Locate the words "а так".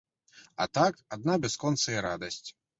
0.65-0.97